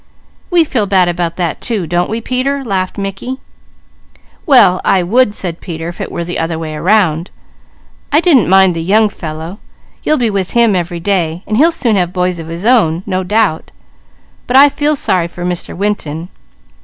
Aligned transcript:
"We 0.49 0.63
feel 0.63 0.87
bad 0.87 1.07
about 1.07 1.35
that 1.35 1.61
too, 1.61 1.85
don't 1.85 2.09
we, 2.09 2.21
Peter?" 2.21 2.63
laughed 2.65 2.97
Mickey. 2.97 3.37
"Well, 4.47 4.81
I 4.83 5.03
would," 5.03 5.31
said 5.31 5.61
Peter, 5.61 5.89
"if 5.89 6.01
it 6.01 6.11
were 6.11 6.23
the 6.23 6.39
other 6.39 6.57
way 6.57 6.73
around. 6.73 7.29
I 8.11 8.19
didn't 8.19 8.49
mind 8.49 8.75
the 8.75 8.81
young 8.81 9.09
fellow. 9.09 9.59
You'll 10.01 10.17
be 10.17 10.31
with 10.31 10.53
him 10.53 10.75
every 10.75 10.99
day, 10.99 11.43
and 11.45 11.55
he'll 11.57 11.71
soon 11.71 11.97
have 11.97 12.13
boys 12.13 12.39
of 12.39 12.47
his 12.47 12.65
own 12.65 13.03
no 13.05 13.23
doubt; 13.23 13.69
but 14.47 14.57
I 14.57 14.69
feel 14.69 14.95
sorry 14.95 15.27
for 15.27 15.45
Mr. 15.45 15.77
Winton. 15.77 16.29